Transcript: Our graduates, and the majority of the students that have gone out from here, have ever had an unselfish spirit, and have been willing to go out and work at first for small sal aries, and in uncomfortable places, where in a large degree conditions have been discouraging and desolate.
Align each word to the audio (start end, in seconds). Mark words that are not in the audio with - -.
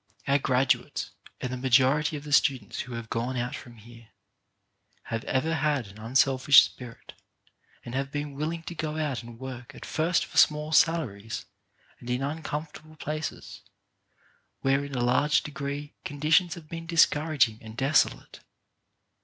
Our 0.27 0.39
graduates, 0.39 1.11
and 1.41 1.53
the 1.53 1.57
majority 1.57 2.17
of 2.17 2.23
the 2.23 2.33
students 2.33 2.83
that 2.85 2.95
have 2.95 3.11
gone 3.11 3.37
out 3.37 3.55
from 3.55 3.77
here, 3.77 4.07
have 5.03 5.23
ever 5.25 5.53
had 5.53 5.89
an 5.89 5.99
unselfish 5.99 6.63
spirit, 6.63 7.13
and 7.85 7.93
have 7.93 8.11
been 8.11 8.33
willing 8.33 8.63
to 8.63 8.73
go 8.73 8.97
out 8.97 9.21
and 9.21 9.37
work 9.39 9.75
at 9.75 9.85
first 9.85 10.25
for 10.25 10.39
small 10.39 10.71
sal 10.71 11.01
aries, 11.03 11.45
and 11.99 12.09
in 12.09 12.23
uncomfortable 12.23 12.95
places, 12.95 13.61
where 14.61 14.83
in 14.83 14.95
a 14.95 15.03
large 15.03 15.43
degree 15.43 15.93
conditions 16.03 16.55
have 16.55 16.67
been 16.67 16.87
discouraging 16.87 17.59
and 17.61 17.77
desolate. 17.77 18.39